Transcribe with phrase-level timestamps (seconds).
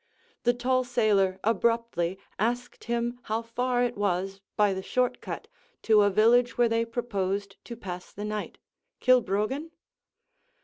[0.45, 5.47] The tall sailor abruptly asked him how far it was, by the short cut,
[5.83, 8.57] to a village where they proposed to pass the night
[8.99, 9.69] Kilbroggan?